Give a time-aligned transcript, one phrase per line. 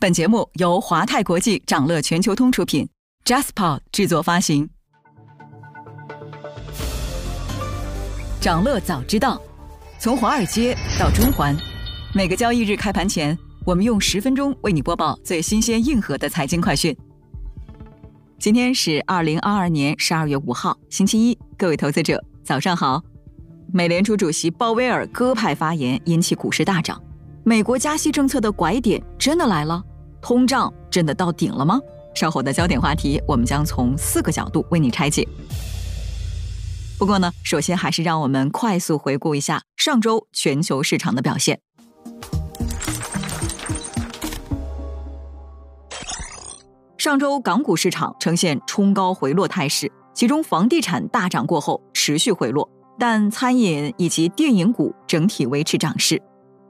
[0.00, 2.88] 本节目由华泰国际掌乐全球通出品
[3.24, 4.70] ，Jaspa 制作发行。
[8.40, 9.42] 掌乐早知道，
[9.98, 11.56] 从华尔街到中环，
[12.14, 16.96] 每个交易日开盘前，我们用十分钟为你播报最新鲜、硬核的财经快讯。
[18.38, 23.02] 今天是二零二二年十二月五号，星期一，各位投资者早上好。
[23.72, 27.02] 美联储主席鲍威尔鸽派发言引起股市大涨。
[27.48, 29.82] 美国加息政策的拐点真的来了，
[30.20, 31.80] 通胀真的到顶了吗？
[32.14, 35.26] 稍后的焦点话题，我们将从四个角度为你拆解。
[36.98, 41.58] 不过呢，首先还是让我们快速回顾一下上周全球市场的表现。
[46.98, 56.20] 上周港股市场呈现冲高回落态势，其中房地产大涨过后持续回落，但餐饮以及电影股整体维持涨势。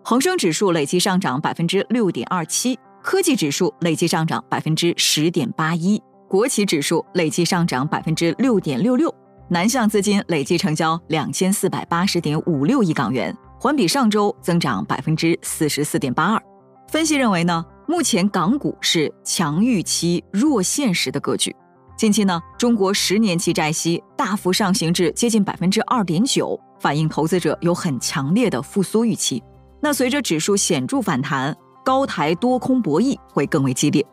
[0.08, 9.14] 恒生指数累计上涨百分之六点二七，科技指数累计上涨百分之十点八一，国企指数累计上涨百分之六点六六，
[9.50, 16.42] 南向资金累计成交两千四百八十点五六亿港元，环比上周增长百分之四十四点八二。
[16.88, 21.54] 分析认为呢，目前港股是强预期弱现实的格局。
[21.98, 29.42] 近期呢，中国十年期债息大幅上行至接近百分之二点九，反映投资者有很强烈的复苏预期。
[29.80, 34.04] 那随着指数显著反弹，高台多空博弈会更为激烈。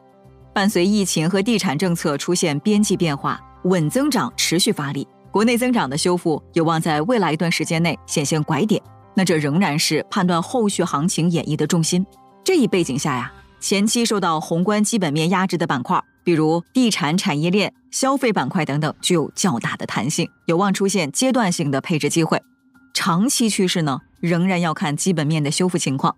[0.54, 8.82] 伴随疫情和地产政策出现边际变化，稳增长持续发力，国内增长的修复有望在未来一段时间内显现拐点。
[9.16, 12.06] 那这仍然是判断后续行情演绎的重心。
[12.44, 22.42] 这一背景下呀，前期受到宏观基本面压制的板块，比如地产产业链、消费板块等等，具有较大的弹性，有望出现阶段性的配置机会。
[22.94, 24.00] 长期趋势呢？
[24.26, 26.16] 仍然要看基本面的修复情况。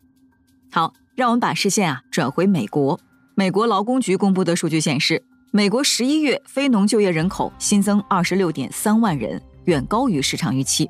[0.72, 3.00] 好，让我们把视线啊转回美国。
[3.36, 10.90] 美国劳工局公布的数据显示，美国十一月非农就业人口新增二十六点三万人，远高于市场预期。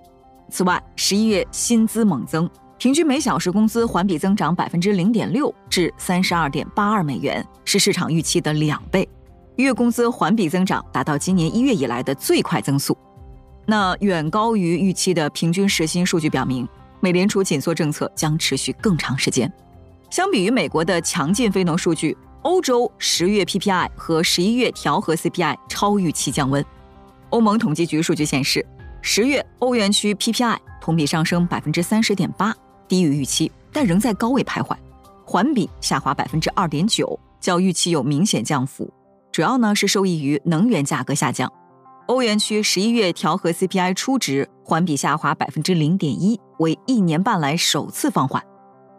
[0.49, 9.07] 此外，十一月薪资猛增，平均每小时工资环比增长百分之零点六，至三十二点八二美元，是市场预期的两倍。
[9.57, 12.97] 月工资环比增长达到今年一月以来的最快增速。
[13.65, 16.65] 那远高于预期的平均时薪数据表明。
[16.99, 19.51] 美联储紧缩政策将持续更长时间。
[20.09, 26.63] 相比于美国的强劲非农数据，欧洲十月 PPI 和十一月调和 CPI 超预期降温。
[27.29, 28.65] 欧盟统计局数据显示，
[29.01, 32.55] 十月欧元区 PPI 同比上升百分之三十点八，
[32.87, 34.75] 低于预期，但仍在高位徘徊。
[35.25, 38.89] 环比下滑百分之二点九，较预期有明显降幅，
[39.31, 41.51] 主要呢是受益于能源价格下降。
[42.05, 48.43] 欧元区十一月调和 CPI 初值环比下滑百分之零点一，为一年半来首次放缓。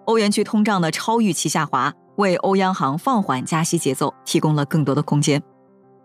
[0.07, 5.43] 欧元区通胀的超预期下滑，为欧央行放缓加息节奏提供了更多的空间。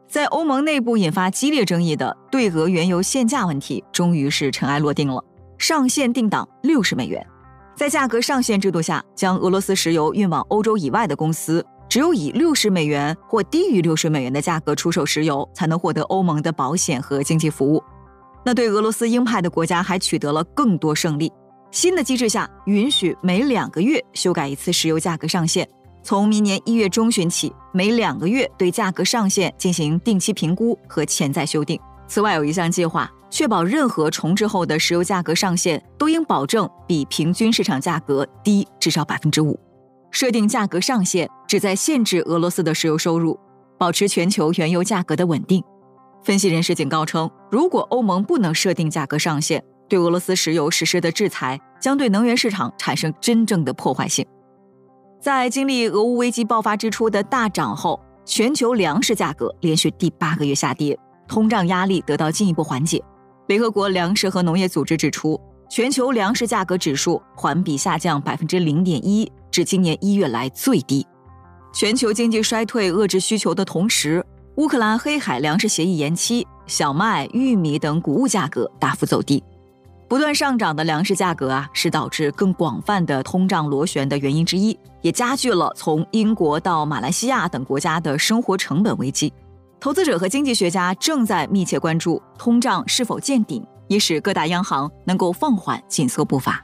[0.07, 5.23] 在欧盟内部引发激烈争议的对俄原油限价问题，终于是尘埃落定了，
[5.57, 7.25] 上限定档六十美元。
[7.75, 11.65] 在价格上限制度下，将俄罗斯石油运往欧洲以外的公司。
[11.89, 17.83] 只有以六十美元或低于六十美元的价格出售石油，才能获得欧盟的保险和经济服务。
[18.43, 21.31] 那对俄罗斯鹰派的国家还取得了更多胜利。
[21.73, 25.67] 新的机制下，允许每两个月修改一次石油价格上限。
[26.03, 31.79] 从明年一月中旬起，每两个月对价格上限进行定期评估和潜在修订。
[32.07, 39.59] 此外，有一项计划，确保任何重置后的石油价格上限都应保证比平均市场价格低至少百分之五。
[40.11, 41.27] 设定价格上限。
[41.47, 43.39] 旨在限制俄罗斯的石油收入，
[43.79, 45.63] 保持全球原油价格的稳定。
[46.23, 54.25] 分析人士警告称，如果欧盟不能设定价格上限，对俄罗斯石油实施的制裁将对能源市场产生真正的破坏性。
[55.21, 63.03] 在经历俄乌危机爆发之初的大涨后，全球粮食价格连续第八个月下跌，通胀压力得到进一步缓解。
[63.45, 65.39] 联合国粮食和农业组织指出，
[65.69, 71.05] 全球粮食价格指数环比下降百分之零点一，至今年一月来最低。
[71.71, 74.25] 全球经济衰退遏制需求的同时，
[74.55, 79.43] 乌克兰黑海粮食协议延期，小麦、玉米等谷物价格大幅走低。
[80.13, 89.33] 不断上涨的粮食价格啊，是导致更广泛的通胀螺旋的原因之一，也加剧了从英国到马来西亚等国家的生活成本危机。
[89.79, 96.63] 投资者和经济学家正在密切关注通胀是否见顶，以使各大央行能够放缓紧缩步伐。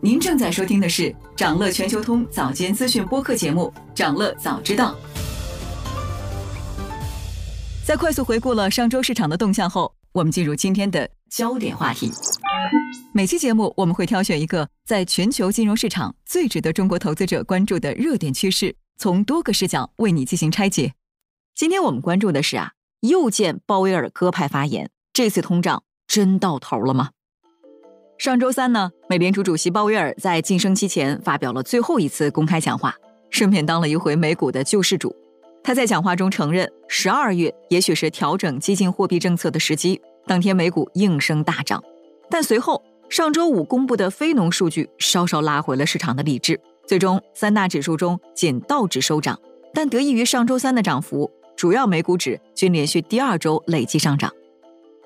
[0.00, 4.92] 您正在收听的是长乐全球通早间资讯播客节目《长乐早知道》。
[7.86, 12.10] 在快速回顾了上周市场的动向后，我们进入今天的焦点话题。
[13.12, 20.94] 每期节目我们会挑选一个在全球金融市场最值得中国投资者关注的热点趋势，从多个视角为你进行拆解。
[21.54, 22.72] 今天我们关注的是啊，
[23.02, 27.10] 又见鲍威尔鸽派发言，这次通胀真到头了吗？
[28.18, 32.92] 上周三呢，美联储主席鲍威尔在晋升期前发表了最后一次公开讲话，
[33.30, 35.14] 顺便当了一回美股的救世主。
[35.62, 40.00] 他在讲话中承认，十二月也许是调整激进货币政策的时机。
[40.28, 41.82] 当天美股应声大涨，
[42.30, 46.60] 但随后上周五公布的非农数据稍稍拉回了市场的理智。
[46.86, 49.38] 最终三大指数中仅道指收涨，
[49.74, 54.30] 但得益于上周三的涨幅，主要美股指均连续第二周累计上涨。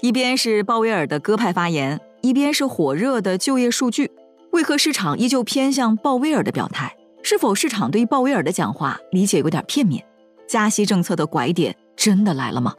[0.01, 4.11] 一边是鲍威尔的鸽派发言，一边是火热的就业数据，
[4.51, 6.97] 为何市场依旧偏向鲍威尔的表态？
[7.23, 10.05] 是否市场对鲍威尔的讲话理解有点片面？
[10.49, 12.75] 加息政策的拐点真的来了吗？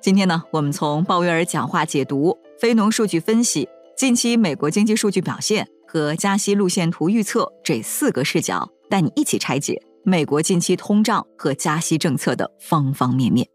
[0.00, 13.46] 今天呢，我们从鲍威尔讲话解读、非农数据分析、近期美国经济数据表现和加息路线图预测这四个视角，带你一起拆解美国近期通胀和加息政策的方方面面。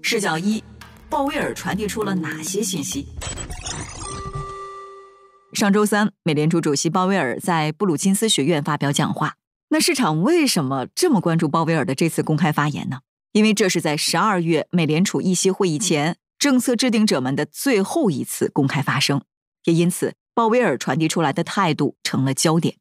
[0.00, 0.62] 视角一，
[1.10, 3.08] 鲍威尔传递出了哪些信息？
[5.54, 9.34] 上周三，美联储主席鲍威尔在布鲁金斯学院发表讲话。
[9.70, 13.00] 那市场为什么这么关注鲍威尔的这次公开发言呢？
[13.32, 19.22] 因为这是在十二月美联储议息会议前，政策制定者们的最后一次公开发声，
[19.64, 22.76] 也因此鲍威尔传递出来的态度成了焦点。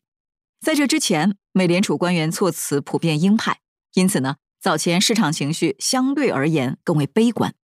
[0.59, 3.61] 在这之前，美联储官员措辞普遍鹰派，
[3.93, 7.55] 因此呢，早前市场情绪相对而言更为悲观。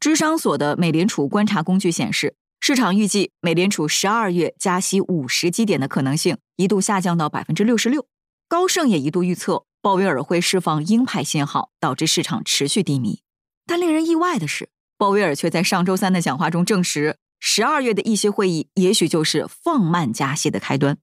[0.00, 8.06] 智商所的美联储观察工具显示，市场预计美联储十二月加息五十基点的可能性一度下降到百分之六十六。
[8.48, 13.22] 高盛也一度预测鲍威尔会释放鹰派信号，导致市场持续低迷。
[13.66, 20.98] 但令人意外的是，鲍威尔却在上周三的讲话中证实，十二月的议息会议也许就是放慢加息的开端。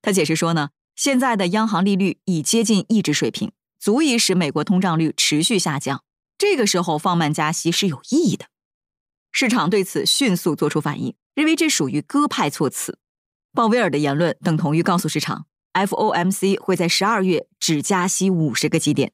[0.00, 6.04] 他解释说呢，现在的央行利率已接近抑制水平，足以使美国通胀率持续下降。
[6.38, 8.46] 这个时候放慢加息是有意义的。
[9.32, 12.98] 市场对此迅速做出反应，认为这属于鸽派措辞。
[13.52, 15.46] 鲍威尔的言论等同于告诉市场。
[15.72, 19.12] FOMC 会在十二月只加息五十个基点。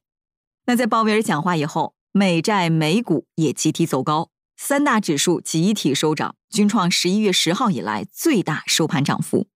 [0.67, 9.47] 那在鲍威尔讲话以后，美债、美股也集体走高，三大指数集体收涨，均创十一月十号以来最大收盘涨幅。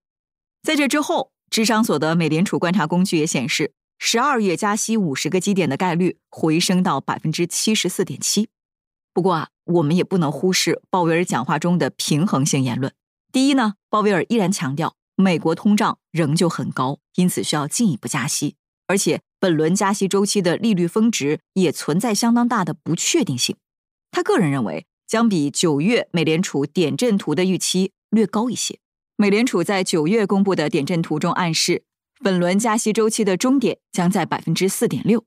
[0.61, 8.49] 在这之后，智商所的美联储观察工具也显示，十二月加息五十个基点的概率回升到百分之七十四点七。
[9.13, 12.93] 不过啊，我们也不能忽视鲍威尔讲话中的平衡性言论。
[13.31, 14.95] 第一呢，鲍威尔依然强调。
[15.15, 18.55] 美国通胀仍旧很高，因此需要进一步加息，
[18.87, 23.55] 而且本轮加息周期的利率峰值也存在相当大的不确定性。
[24.11, 28.79] 他个人认为，将比九月美联储点阵图的预期略高一些。
[29.15, 31.83] 美联储在九月公布的点阵图中暗示，
[32.23, 35.25] 本轮加息周期的终点将在百分之四点六。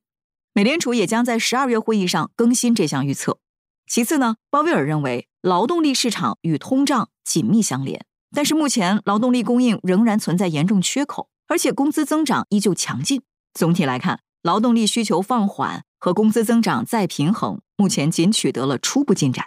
[0.52, 3.38] 美联储也将在十二月会议上更新这项预测。
[3.86, 8.04] 其次呢，鲍威尔认为，劳动力市场与通胀紧密相连。
[8.36, 13.22] 但是目前劳动力供应仍然存在严重缺口，而且工资增长依旧强劲。
[13.54, 19.46] 总体来看，劳动力需求放缓和工资增长再平衡，目前仅取得了初步进展。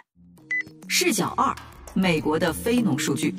[0.88, 1.54] 视角二：
[1.94, 3.32] 美国的非农数据。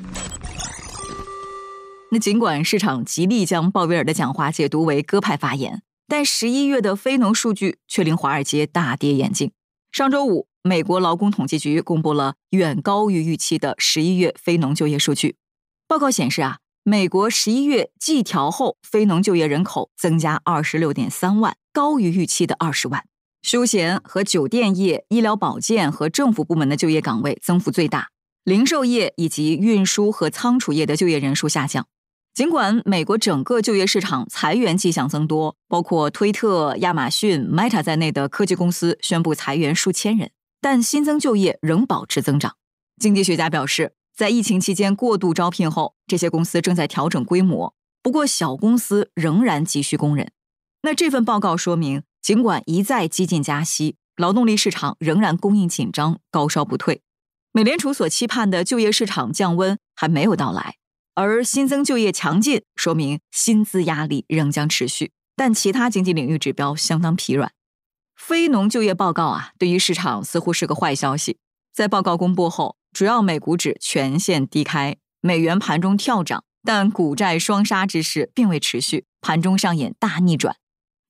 [2.10, 9.52] 那尽管市场极力将鲍威尔的讲话解读为鸽派发言，但十一月的非农数据却令华尔街大跌眼镜。
[9.92, 10.48] 上周五。
[10.64, 15.34] 美国劳工统计局公布了远高于预期的十一月非农就业数据。
[15.92, 23.04] 报告显示啊，美国十一月季调后非农就业人口增加二十六点三万，高于预期的二十万。
[23.42, 28.08] 休闲和酒店业、医疗保健和政府部门的就业岗位增幅最大，
[28.42, 31.86] 零售业以及运输和仓储业的就业人数下降。
[32.32, 40.30] 尽管美国整个就业市场裁员迹象增多，包括推特、亚马逊、Meta 在内的科技公司宣布裁员数千人。
[40.62, 42.54] 但新增就业仍保持增长。
[42.98, 47.74] 经济学家表示，在疫情期间过度招聘后，这些公司正在调整规模。
[48.02, 50.32] 不过，小公司仍然急需工人。
[50.82, 57.02] 那这份报告说明，尽管一再激进加息，劳动力市场仍然供应紧张，高烧不退。
[57.52, 60.76] 美联储所期盼的就业市场降温还没有到来，
[61.14, 65.12] 而新增就业强劲，说明薪资压力仍将持续。
[65.36, 67.52] 但其他经济领域指标相当疲软。
[68.16, 71.38] 非农就业报告啊，对于市场似乎是个坏消息。
[71.72, 80.56] 在报告公布后，主要美股指全线低开，美元盘中跳涨，但股债双杀之势并未持续，盘中上演大逆转。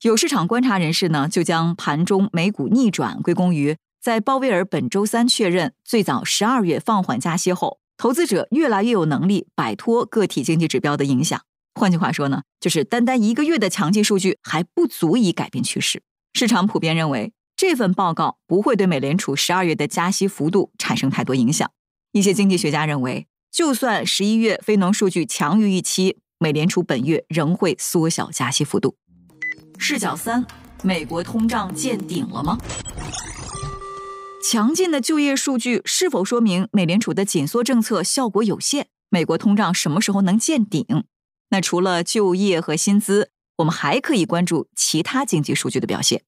[0.03, 11.41] 有市场观察人士呢，就将盘中美股逆转归功于在鲍威尔本周三确认最早十二月放缓加息后，投资者越来越有能力摆脱个体经济指标的影响。
[11.75, 16.03] 换句话说呢，就是单单一个月的强劲数据还不足以改变趋势。
[16.35, 17.33] 市场普遍认为，
[17.64, 21.71] 这份报告不会对美联储十二月的加息幅度产生太多影响。
[22.11, 28.97] 一些经济学家认为，就算十一月非农数据强于预期，美联储本月仍会缩小加息幅度。
[29.78, 30.45] 视角三：
[30.83, 32.59] 美国通胀见顶了吗？
[34.42, 38.88] 强劲的就业数据是否说明美联储的紧缩政策效果有限？
[39.09, 40.85] 美国通胀什么时候能见顶？
[41.50, 46.25] 那除了就业和薪资，我们还可以关注其他经济数据的表现。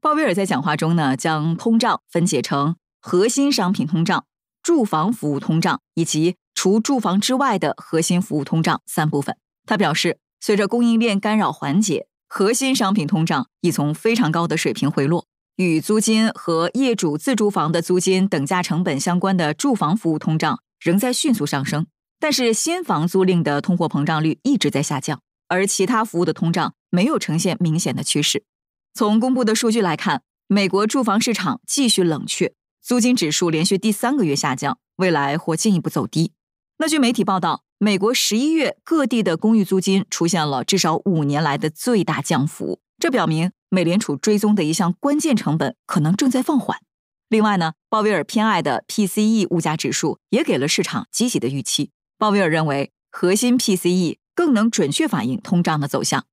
[0.00, 4.24] 鲍威尔在讲话中呢，将通胀分解成核心商品通胀、
[4.62, 9.36] 住房服务通胀以及除住房之外的核心服务通胀三部分。
[9.66, 15.26] 他表示，随着供应链干扰缓解，核心商品通胀已从非常高的水平回落。
[15.56, 21.86] 与租金和业主自住房的租金等价成本相关的住房服务通胀仍在迅速上升。
[22.18, 28.44] 但是新房租赁的通货膨胀率一直在下降，而其他服务的通胀没有呈现明显的趋势。
[28.92, 36.32] 从公布的数据来看，美国住房市场继续冷却，租金指数连续第三个月下降，未来或进一步走低。
[36.78, 46.78] 那据媒体报道，美国十一月各地的公寓租金出现了至少五年来的最大降幅，这表明美联储追踪的一项关键成本可能正在放缓。
[47.28, 51.92] 另外呢，鲍威尔偏爱的 PCE 物价指数也给了市场积极的预期。
[52.18, 56.26] 鲍威尔认为，核心 PCE 更能准确反映通胀的走向。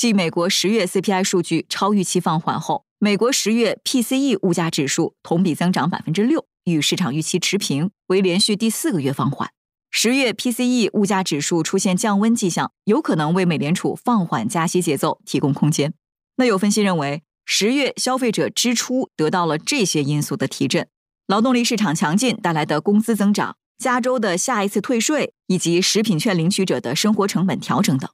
[0.00, 9.50] 继美国十月 CPI 数据超预期放缓后，美国十月 PCE 物价指数同比增长百分之六，与市场预期持平，为连续第四个月放缓。
[9.90, 15.92] 十月 PCE 物价指数出现降温迹象，有可能为美联储放缓加息节奏提供空间。
[16.36, 20.88] 那有分析认为，十月消费者支出得到了这些因素的提振：
[21.26, 23.56] 劳动力市场强劲带来的工资增长。
[23.76, 28.10] 加州的下一次退税，以及食品券领取者的生活成本调整等。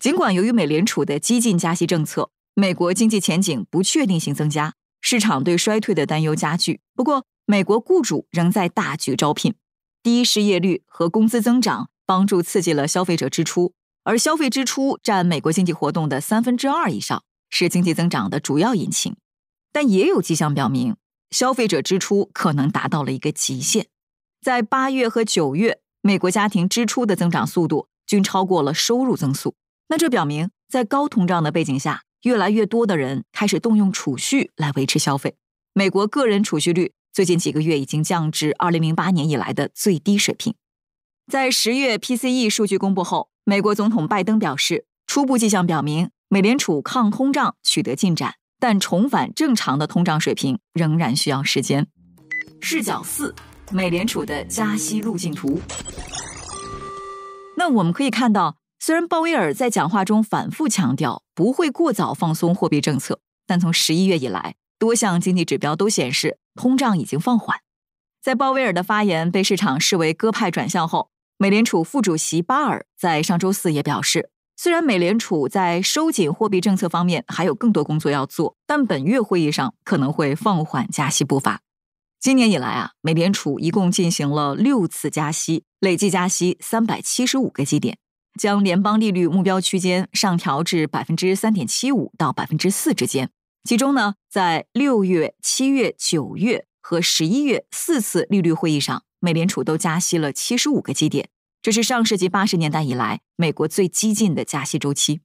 [0.00, 6.80] 尽管由于美联储的激进加息政策，美国经济前景不确定性增加，市场对衰退的担忧加剧。
[6.96, 9.54] 不过，美国雇主仍在大举招聘，
[10.02, 19.14] 低失业率和工资增长帮助刺激了消费者支出，而消费支出占美国经济活动的三分之二以上，是经济增长的主要引擎。
[19.70, 20.96] 但也有迹象表明，
[21.30, 23.88] 消费者支出可能达到了一个极限。
[24.40, 29.54] 在八月和九月，美国家庭支出的增长速度均超过了收入增速。
[29.90, 35.34] 那这表明，在高通胀的背景下，越来越多的人开始动用储蓄来维持消费。
[35.72, 40.54] 美国个人储蓄率最近几个月已经降至二零零八年以来的最低水平。
[41.26, 51.88] 在十月 PCE 数据公布后，美国总统拜登表示，初步迹象表明，美联储抗通胀取得进展，但重返正常的通胀水平仍然需要时间。
[52.60, 53.34] 视角四。
[53.72, 55.60] 美联储的加息路径图。
[57.56, 67.58] 那我们可以看到，虽然鲍威尔在讲话中反复强调不会过早放松货币政策，但从十一月以来，多项经济指标都显示通胀已经放缓。
[68.22, 81.60] 在鲍威尔的发言被市场视为鸽派转向后，美联储副主席巴尔在上周四也表示，虽然美联储在收紧货币政策方面还有更多工作要做，但本月会议上可能会放缓加息步伐。
[82.18, 87.98] 今年以来啊，美联储一共进行了六次加息，累计加息三百七十五个基点，
[88.40, 93.28] 将联邦利率目标区间上调至百分之三点七五到百分之四之间。
[93.64, 101.28] 其中呢，在六月、七月、九月和十一月四次利率会议上，美联储都加息了七十五个基点，
[101.60, 105.20] 这是上世纪八十年代以来美国最激进的加息周期。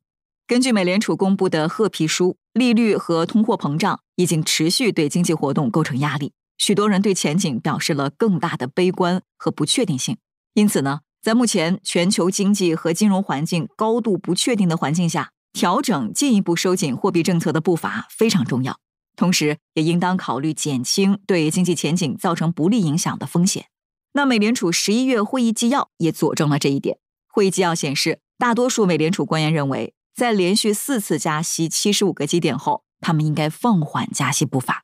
[0.45, 6.33] 根据美联储公布的褐皮书，利率和通货膨胀已经持续对经济活动构成压力。
[6.57, 10.17] 许多人对前景表示了更大的悲观和不确定性，
[10.53, 18.77] 因此呢，在目前全球经济和金融环境高度不确定的环境下，调整进一步收紧货币政策的步伐非常重要。
[19.15, 23.65] 同时，也应当考虑减轻对经济前景造成不利影响的风险。
[24.13, 26.99] 那美联储十一月会议纪要也佐证了这一点。
[27.27, 34.83] 会议纪要显示，大多数美联储官员认为，在连续四次加息七十五个基点后，他们应该放缓加息步伐。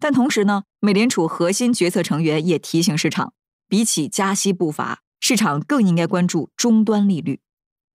[0.00, 3.34] 但同时呢，美联储核心决策成员也提醒市场，
[3.68, 7.40] 比起加息步伐，市场更应该关注终端利率。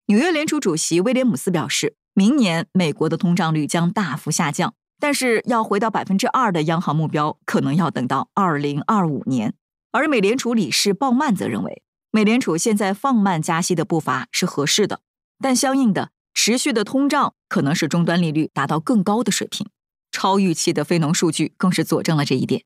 [0.07, 9.53] 纽约联储主席威廉姆斯表示，明年美国的通胀率将大幅下降，但是要回到百分之二的央行目标，可能要等到二零二五年。
[9.93, 15.00] 而美联储理事鲍曼则认为，美联储现在放慢加息的步伐是合适的，
[15.39, 19.65] 但相应的持续的通胀可能使终端利率达到更高的水平。
[20.11, 22.63] 超预期的非农数据更是佐证了这一点。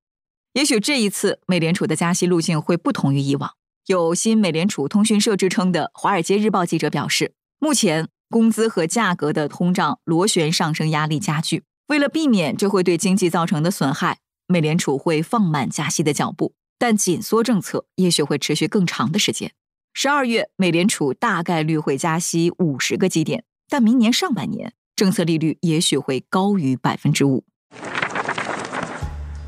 [0.54, 3.52] 也许这一次美联储的加息路径会不同于以往，
[3.88, 11.62] 有新美联储通讯社之称的《华尔街日报》记者表示，目前工资和价格的通胀螺旋上升压力加剧。
[11.90, 19.52] 为了避免这会对经济造成的损害，美联储会放慢加息的脚步，但紧缩政策也许会持续更长的时间。
[19.94, 27.44] 十二月，美联储大概率会加息五十个基点，但明年上半年政策利率也许会高于百分之五。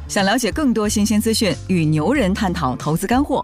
[0.07, 3.43] 想了解更多新鲜资讯，与牛人探讨投资干货，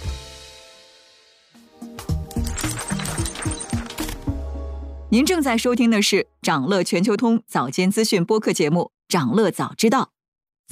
[5.13, 10.03] 您正在收听的是长乐全球通早间资讯播客节目《长乐早知道》。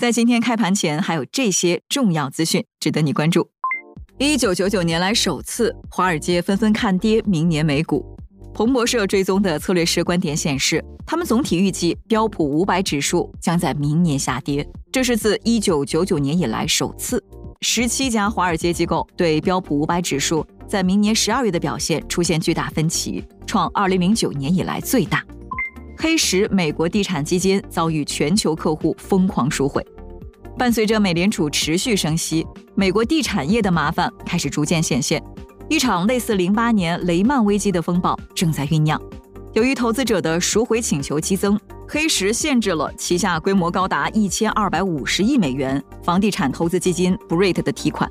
[0.01, 3.50] 在今天开盘前，还有这些重要资讯值得你关注：
[4.17, 8.17] 一九九九年来首次，华尔街纷纷看跌明年美股。
[8.53, 17.22] 彭博社追踪的策略师观点显示，他们总体预计标普五百指数将在明年下跌，这是自一九九九年以来首次。
[17.60, 20.48] 十七家华尔街机构对标普五百指数。
[20.69, 25.25] 在明年十二月的表现出现巨大分歧，创二零零九年以来最大。
[25.97, 29.83] 黑石美国地产基金遭遇全球客户疯狂赎回。
[30.59, 32.45] 伴随着美联储持续升息，
[32.75, 35.19] 美国地产业的麻烦开始逐渐显现。
[35.67, 39.01] 一场类似零八年雷曼危机的风暴正在酝酿。
[39.53, 48.07] 由于投资者的赎回请求激增，黑石限制了旗下规模高达一千二百五十亿美元房地产投资基金 Brit 的提款。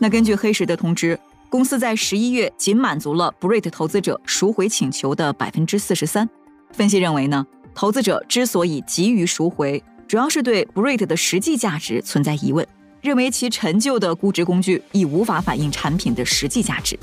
[0.00, 1.16] 那根据黑石的通知。
[1.50, 6.26] 公司在十一月仅满足了 Brit 投资者赎回请求的百分之四十三。
[6.70, 12.64] 分析认为呢，投资者之所以急于赎回，主要是对 Brit 的实际价值存在疑问，
[13.00, 16.96] 认为其陈旧的估值工具已无法反映产品的实际价值。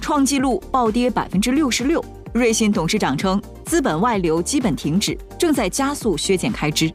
[0.00, 2.04] 创纪录暴跌百分之六十六。
[2.34, 6.92] 瑞信董事长称，资本外流基本停止，正在加速削减开支。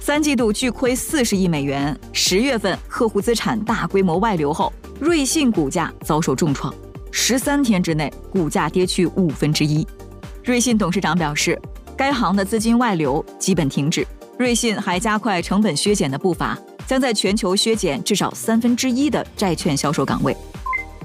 [0.00, 1.98] 三季度巨亏四十亿美元。
[2.12, 4.70] 十月份客户资产大规模外流后。
[5.00, 6.72] 瑞信股价遭受重创，
[7.10, 9.86] 十三天之内股价跌去五分之一。
[10.44, 11.58] 瑞信董事长表示，
[11.96, 14.06] 该行的资金外流基本停止。
[14.38, 20.36] 瑞信还加快成本削减的步伐，将在全球削减至少三分之一的债券销售岗位。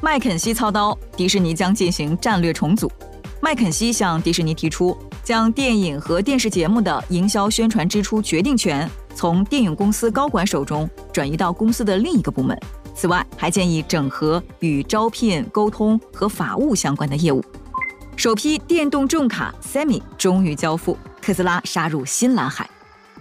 [0.02, 2.92] 麦肯锡操刀，迪士尼将进行战略重组。
[3.42, 12.60] 麦肯锡向迪士尼提出，将电影和电视节目的营销宣传支出决定权从电影公司高管手中转移到公司的另一个部门。
[12.96, 17.44] 此外，还建议整合与招聘、沟通和法务相关的业务。
[18.16, 22.68] 首批电动重卡 Semi 终于交付，特斯拉杀入新蓝海。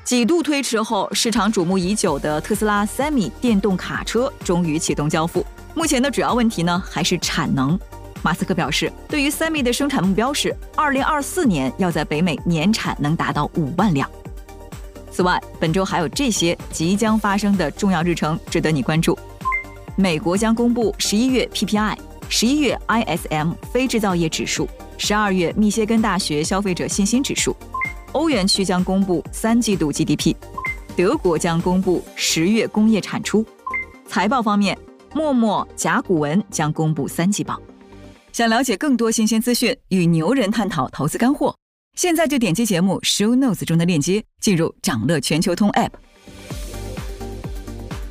[0.04, 5.44] 几度推迟后，市场瞩目已久的特斯拉 Semi 电动卡车终于启动交付。
[5.74, 7.78] 目前的主要问题呢，还是产能。
[8.22, 14.08] 马斯克表示，对于 Semi 的生产目标是，二零二四年要在北美年产能达到五万辆。
[15.10, 19.18] 此外，本周还有这些即将发生的重要日程值得你关注。
[19.96, 21.96] 美国将公布十一月 PPI、
[22.28, 27.56] 十一月 ISM 非制造业指数、十二月密歇根大学消费者信心指数。
[28.10, 30.34] 欧元区将公布三季度 GDP，
[30.96, 33.46] 德国将公布十月工业产出。
[34.08, 34.76] 财报方面，
[35.14, 37.60] 陌陌、甲骨文将公布三季报。
[38.32, 41.54] 想了解更多新鲜资讯，与牛人探讨投资干货，
[41.96, 45.90] 现在就点击节目 Show Notes 中的链接，进入掌乐全球通 App。